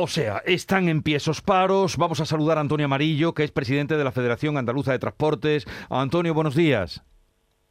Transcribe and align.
O 0.00 0.06
sea, 0.06 0.44
están 0.46 0.88
en 0.88 1.02
pie 1.02 1.16
esos 1.16 1.42
paros. 1.42 1.96
Vamos 1.96 2.20
a 2.20 2.24
saludar 2.24 2.56
a 2.56 2.60
Antonio 2.60 2.86
Amarillo, 2.86 3.34
que 3.34 3.42
es 3.42 3.50
presidente 3.50 3.96
de 3.96 4.04
la 4.04 4.12
Federación 4.12 4.56
Andaluza 4.56 4.92
de 4.92 5.00
Transportes. 5.00 5.66
Antonio, 5.90 6.34
buenos 6.34 6.54
días. 6.54 7.02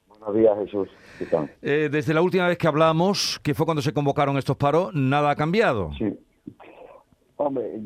Buenos 0.10 0.36
días, 0.36 0.58
Jesús. 0.58 0.90
Eh, 1.62 1.88
desde 1.90 2.14
la 2.14 2.22
última 2.22 2.50
vez 2.50 2.58
que 2.58 2.68
hablamos, 2.68 3.40
que 3.42 3.54
fue 3.54 3.66
cuando 3.66 3.82
se 3.82 3.94
convocaron 3.94 4.38
estos 4.38 4.58
paros, 4.58 4.94
nada 4.94 5.30
ha 5.30 5.36
cambiado. 5.38 5.92
Sí. 5.98 6.20
Hombre, 7.38 7.80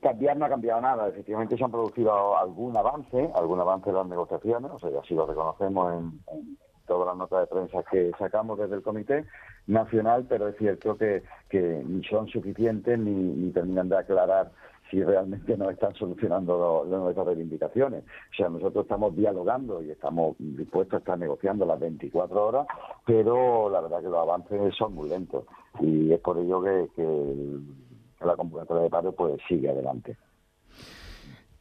cambiar 0.00 0.36
no 0.36 0.44
ha 0.44 0.48
cambiado 0.48 0.80
nada. 0.80 1.08
Efectivamente 1.08 1.56
se 1.56 1.64
han 1.64 1.72
producido 1.72 2.38
algún 2.38 2.76
avance, 2.76 3.32
algún 3.34 3.58
avance 3.58 3.90
en 3.90 3.96
las 3.96 4.06
negociaciones, 4.06 4.70
o 4.70 4.78
sea, 4.78 4.90
así 5.02 5.12
lo 5.12 5.26
reconocemos 5.26 5.92
en, 5.92 6.56
todas 6.86 7.06
las 7.08 7.16
notas 7.16 7.40
de 7.40 7.46
prensa 7.46 7.82
que 7.90 8.12
sacamos 8.18 8.58
desde 8.58 8.76
el 8.76 8.82
Comité 8.82 9.24
Nacional, 9.66 10.26
pero 10.28 10.48
es 10.48 10.56
cierto 10.56 10.96
que, 10.96 11.22
que 11.48 11.82
ni 11.86 12.04
son 12.04 12.28
suficientes 12.28 12.98
ni, 12.98 13.50
terminan 13.50 13.88
de 13.88 13.98
aclarar 13.98 14.50
si 14.90 15.02
realmente 15.02 15.56
no 15.56 15.70
están 15.70 15.94
solucionando 15.94 16.84
nuestras 16.86 17.26
reivindicaciones. 17.26 18.04
O 18.04 18.36
sea, 18.36 18.48
nosotros 18.48 18.84
estamos 18.84 19.16
dialogando 19.16 19.82
y 19.82 19.90
estamos 19.90 20.36
dispuestos 20.38 20.94
a 20.94 20.98
estar 20.98 21.18
negociando 21.18 21.64
las 21.64 21.80
24 21.80 22.46
horas, 22.46 22.66
pero 23.06 23.70
la 23.70 23.80
verdad 23.80 24.02
que 24.02 24.08
los 24.08 24.18
avances 24.18 24.74
son 24.76 24.94
muy 24.94 25.08
lentos 25.08 25.44
y 25.80 26.12
es 26.12 26.20
por 26.20 26.36
ello 26.38 26.62
que, 26.62 26.88
que 26.94 28.24
la 28.24 28.36
convocatoria 28.36 28.84
de 28.84 28.90
paro 28.90 29.12
pues 29.12 29.40
sigue 29.48 29.70
adelante. 29.70 30.16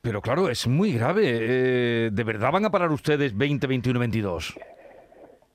Pero 0.02 0.22
claro, 0.22 0.50
es 0.50 0.68
muy 0.68 0.94
grave. 0.94 1.24
Eh, 1.26 2.10
¿De 2.12 2.24
verdad 2.24 2.52
van 2.52 2.66
a 2.66 2.72
parar 2.72 2.92
ustedes 2.92 3.38
20, 3.38 3.68
21, 3.68 4.00
22? 4.00 4.58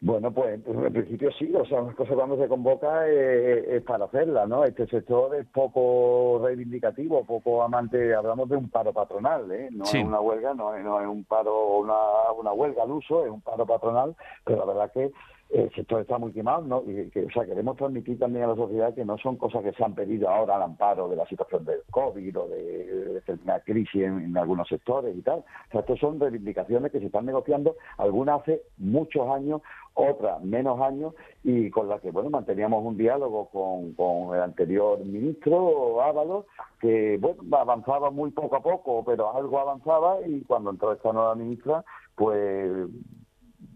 Bueno, 0.00 0.30
pues 0.30 0.60
en 0.66 0.92
principio 0.92 1.30
sí, 1.32 1.50
o 1.54 1.64
sea, 1.64 1.80
las 1.80 1.94
cosas 1.94 2.14
cuando 2.14 2.36
se 2.36 2.48
convoca 2.48 3.08
es, 3.08 3.82
para 3.82 4.04
hacerla, 4.04 4.46
¿no? 4.46 4.62
Este 4.64 4.86
sector 4.86 5.34
es 5.34 5.46
poco 5.46 6.40
reivindicativo, 6.44 7.24
poco 7.24 7.62
amante, 7.62 8.14
hablamos 8.14 8.48
de 8.50 8.56
un 8.56 8.68
paro 8.68 8.92
patronal, 8.92 9.50
¿eh? 9.50 9.68
No 9.72 9.84
es 9.84 9.94
una 9.94 10.20
huelga, 10.20 10.52
no 10.52 10.74
es, 10.74 10.84
no 10.84 11.00
es 11.00 11.06
un 11.06 11.24
paro, 11.24 11.78
una, 11.78 11.94
una 12.38 12.52
huelga 12.52 12.82
al 12.82 12.90
uso, 12.90 13.24
es 13.24 13.30
un 13.30 13.40
paro 13.40 13.64
patronal, 13.64 14.14
pero 14.44 14.58
la 14.58 14.64
verdad 14.66 14.92
que 14.92 15.10
el 15.50 15.72
sector 15.74 16.00
está 16.00 16.18
muy 16.18 16.32
quemado, 16.32 16.62
¿no? 16.62 16.82
Y 16.86 17.08
que, 17.10 17.24
o 17.24 17.30
sea, 17.30 17.46
queremos 17.46 17.76
transmitir 17.76 18.18
también 18.18 18.44
a 18.44 18.48
la 18.48 18.56
sociedad 18.56 18.94
que 18.94 19.04
no 19.04 19.16
son 19.18 19.36
cosas 19.36 19.62
que 19.62 19.72
se 19.72 19.84
han 19.84 19.94
pedido 19.94 20.28
ahora 20.28 20.56
al 20.56 20.62
amparo 20.62 21.08
de 21.08 21.16
la 21.16 21.26
situación 21.26 21.64
del 21.64 21.82
COVID 21.90 22.38
o 22.38 22.48
de, 22.48 23.22
de 23.24 23.60
crisis 23.64 24.02
en, 24.02 24.36
algunos 24.36 24.68
sectores 24.68 25.16
y 25.16 25.22
tal. 25.22 25.38
O 25.38 25.70
sea, 25.70 25.80
estas 25.80 26.00
son 26.00 26.18
reivindicaciones 26.18 26.90
que 26.90 26.98
se 26.98 27.06
están 27.06 27.26
negociando, 27.26 27.76
algunas 27.96 28.40
hace 28.40 28.62
muchos 28.78 29.28
años, 29.28 29.62
otras 29.94 30.42
menos 30.42 30.80
años, 30.80 31.14
y 31.44 31.70
con 31.70 31.88
las 31.88 32.00
que, 32.00 32.10
bueno, 32.10 32.28
manteníamos 32.28 32.84
un 32.84 32.96
diálogo 32.96 33.48
con, 33.50 33.92
con 33.92 34.34
el 34.34 34.42
anterior 34.42 34.98
ministro, 35.04 36.02
Ábalos, 36.02 36.44
que, 36.80 37.18
bueno, 37.18 37.42
avanzaba 37.56 38.10
muy 38.10 38.30
poco 38.32 38.56
a 38.56 38.62
poco, 38.62 39.04
pero 39.04 39.34
algo 39.34 39.58
avanzaba, 39.60 40.18
y 40.26 40.40
cuando 40.42 40.70
entró 40.70 40.92
esta 40.92 41.12
nueva 41.12 41.34
ministra, 41.34 41.84
pues 42.16 42.88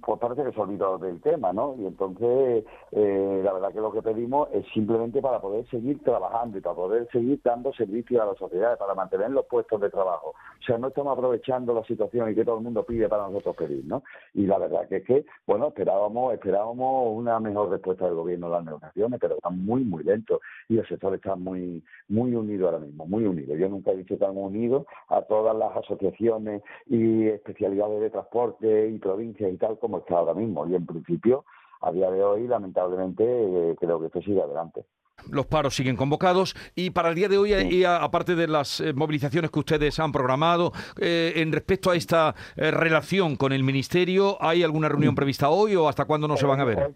pues 0.05 0.19
parece 0.21 0.45
que 0.45 0.53
se 0.53 0.61
olvidó 0.61 0.99
del 0.99 1.21
tema, 1.21 1.53
¿no? 1.53 1.75
Y 1.79 1.87
entonces, 1.87 2.65
eh, 2.93 3.41
la 3.45 3.53
verdad 3.53 3.73
que 3.73 3.81
lo 3.81 3.93
que 3.93 4.03
pedimos 4.03 4.49
es 4.53 4.65
simplemente 4.73 5.21
para 5.21 5.41
poder 5.41 5.67
seguir 5.69 6.03
trabajando 6.03 6.59
y 6.59 6.61
para 6.61 6.75
poder 6.77 7.09
seguir 7.13 7.41
dando 7.43 7.73
servicio 7.73 8.23
a 8.23 8.27
la 8.27 8.35
sociedad, 8.35 8.79
para 8.79 8.95
mantener 8.95 9.31
los 9.31 9.47
puestos 9.47 9.81
de 9.81 9.91
trabajo. 9.91 10.31
O 10.31 10.63
sea, 10.65 10.79
no 10.79 10.89
estamos 10.89 11.17
aprovechando 11.17 11.75
la 11.75 11.85
situación 11.85 12.31
y 12.31 12.35
que 12.35 12.45
todo 12.45 12.59
el 12.59 12.65
mundo 12.65 12.85
pide 12.85 13.09
para 13.09 13.29
nosotros 13.29 13.57
pedir, 13.57 13.85
¿no? 13.85 14.03
Y 14.35 14.47
la 14.47 14.59
verdad 14.59 14.89
que 14.89 14.97
es 14.97 15.05
que, 15.05 15.27
bueno, 15.47 15.69
esperábamos, 15.69 16.35
esperábamos 16.35 17.17
una 17.17 17.41
mejor 17.41 17.71
respuesta 17.71 18.07
del 18.07 18.15
gobierno 18.15 18.47
a 18.49 18.51
las 18.51 18.65
negociaciones, 18.65 19.21
pero 19.21 19.35
están 19.37 19.65
muy, 19.65 19.85
muy 19.85 20.05
lentos 20.05 20.41
y 20.69 20.79
el 20.79 20.87
sector 20.87 21.15
está 21.15 21.37
muy, 21.37 21.83
muy 22.09 22.35
unido 22.35 22.67
ahora 22.67 22.79
mismo, 22.79 23.07
muy 23.07 23.25
unido. 23.25 23.57
Yo 23.57 23.69
nunca 23.69 23.91
he 23.91 23.97
visto 23.97 24.17
tan 24.17 24.37
unido 24.37 24.87
a 25.09 25.23
todas 25.23 25.57
las 25.57 25.77
asociaciones 25.77 26.63
y 26.87 27.27
especialidades 27.29 28.01
de 28.01 28.11
transporte 28.11 28.89
y 28.89 28.99
provincias 28.99 29.53
y 29.53 29.57
tal 29.57 29.79
como 29.79 29.90
está 29.99 30.17
ahora 30.17 30.35
mismo. 30.35 30.67
Y 30.67 30.75
en 30.75 30.87
principio, 30.87 31.45
a 31.81 31.93
día 31.93 32.11
de 32.11 32.23
hoy, 32.23 32.47
lamentablemente, 32.47 33.25
eh, 33.25 33.77
creo 33.79 34.01
que 34.01 34.07
esto 34.07 34.21
sigue 34.23 34.43
adelante. 34.43 34.85
Los 35.31 35.47
paros 35.47 35.77
siguen 35.77 35.97
convocados 35.97 36.55
y 36.75 36.91
para 36.91 37.11
el 37.11 37.15
día 37.15 37.29
de 37.29 37.37
hoy, 37.37 37.53
y 37.53 37.85
aparte 37.85 38.35
de 38.35 38.49
las 38.49 38.81
eh, 38.81 38.95
movilizaciones 38.95 39.51
que 39.51 39.59
ustedes 39.59 40.01
han 40.01 40.13
programado, 40.13 40.73
eh, 40.99 41.35
en 41.37 41.53
respecto 41.53 41.91
a 41.91 41.97
esta 41.97 42.35
relación 42.57 43.37
con 43.37 43.53
el 43.53 43.63
Ministerio, 43.63 44.39
¿hay 44.41 44.63
alguna 44.63 44.89
reunión 44.89 45.15
prevista 45.15 45.51
hoy 45.51 45.77
o 45.77 45.89
hasta 45.89 46.07
cuándo 46.07 46.27
no 46.27 46.39
se 46.39 46.47
van 46.47 46.61
a 46.61 46.65
ver? 46.65 46.95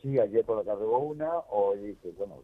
Sí, 0.00 0.18
ayer 0.18 0.42
por 0.46 0.56
la 0.56 0.64
tarde 0.64 0.86
hubo 0.86 0.98
una, 1.00 1.30
hoy, 1.50 1.98
bueno, 2.16 2.36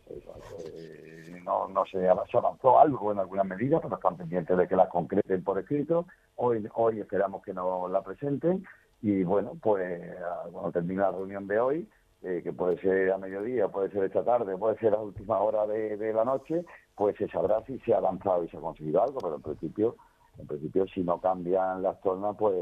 no, 1.43 1.69
no 1.69 1.87
se, 1.87 2.07
avanzó 2.07 2.79
algo 2.79 3.13
en 3.13 3.19
alguna 3.19 3.45
medida, 3.45 3.81
pero 3.81 3.95
están 3.95 4.19
pendientes 4.19 4.59
de 4.59 4.69
que 4.69 4.77
la 4.77 4.91
concreten 4.91 5.43
por 5.43 5.59
escrito. 5.59 6.07
Hoy, 6.35 6.69
hoy 6.75 7.01
esperamos 7.01 7.43
que 7.43 7.55
nos 7.55 7.91
la 7.91 8.03
presenten 8.03 8.67
y 9.07 9.23
bueno, 9.23 9.53
pues 9.63 10.03
cuando 10.51 10.73
termine 10.73 11.01
la 11.01 11.13
reunión 11.13 11.47
de 11.47 11.61
hoy, 11.61 11.89
eh, 12.23 12.41
que 12.43 12.53
puede 12.53 12.77
ser 12.81 13.13
a 13.13 13.19
mediodía, 13.19 13.69
puede 13.69 13.89
ser 13.91 14.03
esta 14.03 14.25
tarde, 14.25 14.57
puede 14.57 14.77
ser 14.79 14.95
a 14.95 14.99
última 14.99 15.39
hora 15.39 15.65
de, 15.65 15.97
de 15.97 16.13
la 16.13 16.25
noche, 16.25 16.65
pues 16.97 17.15
se 17.17 17.29
sabrá 17.29 17.63
si 17.67 17.79
se 17.81 17.95
ha 17.95 17.99
avanzado 17.99 18.43
y 18.43 18.49
se 18.49 18.57
ha 18.57 18.61
conseguido 18.61 19.01
algo, 19.01 19.21
pero 19.21 19.37
en 19.37 19.43
principio 19.43 19.95
en 20.39 20.47
principio, 20.47 20.87
si 20.95 21.01
no 21.01 21.19
cambian 21.21 21.83
las 21.83 22.01
tornas, 22.03 22.37
pues, 22.39 22.55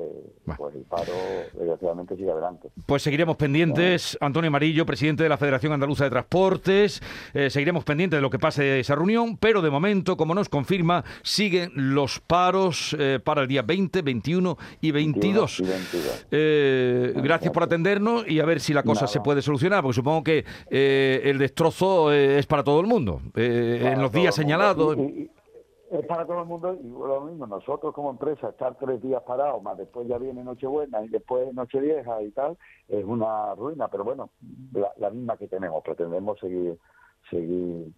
pues 0.57 0.75
el 0.75 0.83
paro, 0.83 1.13
desgraciadamente, 1.55 2.17
sigue 2.17 2.31
adelante. 2.31 2.69
Pues 2.87 3.03
seguiremos 3.03 3.37
pendientes. 3.37 4.17
Antonio 4.21 4.49
Amarillo, 4.49 4.87
presidente 4.87 5.25
de 5.25 5.29
la 5.29 5.37
Federación 5.37 5.73
Andaluza 5.73 6.05
de 6.05 6.11
Transportes. 6.11 7.03
Eh, 7.33 7.51
seguiremos 7.51 7.85
pendientes 7.85 8.19
de 8.19 8.23
lo 8.23 8.31
que 8.31 8.39
pase 8.39 8.63
de 8.63 8.81
esa 8.81 8.95
reunión, 8.95 9.37
pero 9.37 9.61
de 9.61 9.71
momento, 9.71 10.17
como 10.17 10.35
nos 10.35 10.49
confirma, 10.49 11.05
siguen 11.23 11.73
los 11.75 12.21
paros 12.21 12.95
eh, 12.99 13.19
para 13.23 13.43
el 13.43 13.49
día 13.49 13.63
20, 13.63 14.03
21 14.03 14.57
y 14.81 14.91
22. 14.93 15.63
Eh, 16.31 17.13
gracias 17.17 17.53
por 17.53 17.65
atendernos 17.65 18.29
y 18.29 18.39
a 18.39 18.45
ver 18.45 18.61
si 18.61 18.73
la 18.73 18.85
cosa 18.85 19.09
se 19.09 19.21
puede 19.21 19.43
solucionar, 19.43 19.83
porque 19.83 19.97
supongo 19.97 20.23
que 20.23 20.45
el 20.71 21.39
destrozo 21.39 22.13
es 22.13 22.47
para 22.47 22.63
todo 22.63 22.81
el 22.81 22.87
mundo. 22.87 23.21
en 23.35 24.01
los 24.01 24.13
días 24.13 24.35
señalados 24.35 24.97
es 25.99 26.07
para 26.07 26.27
todo 26.27 26.41
el 26.41 26.47
mundo 26.47 26.75
y 26.75 26.87
lo 26.87 27.21
mismo, 27.23 27.47
nosotros 27.47 27.95
como 27.95 28.11
empresa 28.11 28.49
estar 28.49 28.77
tres 28.79 29.01
días 29.03 29.23
parados, 29.23 29.63
más 29.63 29.77
después 29.77 30.09
ya 30.09 30.19
viene 30.19 30.45
Nochebuena 30.45 31.03
y 31.03 31.09
después 31.09 31.53
Nochevieja 31.55 32.23
y 32.23 32.31
tal, 32.31 32.57
es 32.89 33.05
una 33.05 33.55
ruina, 33.55 33.89
pero 33.89 34.05
bueno, 34.05 34.31
la, 34.99 35.11
misma 35.11 35.37
que 35.37 35.49
tenemos, 35.49 35.83
pretendemos 35.83 36.39
seguir 36.41 36.79
seguir 37.31 37.93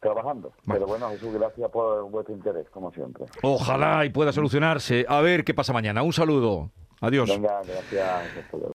trabajando. 0.00 0.52
Pero 0.66 0.86
bueno, 0.86 1.08
Jesús, 1.10 1.32
gracias 1.32 1.70
por 1.70 2.10
vuestro 2.10 2.34
interés, 2.34 2.68
como 2.70 2.90
siempre. 2.92 3.26
Ojalá 3.42 4.04
y 4.04 4.10
pueda 4.10 4.32
solucionarse. 4.32 5.06
A 5.08 5.20
ver 5.20 5.44
qué 5.44 5.54
pasa 5.54 5.72
mañana. 5.72 6.02
Un 6.02 6.12
saludo. 6.12 6.70
Adiós. 7.00 7.28
Venga, 7.28 7.62
gracias. 7.62 8.50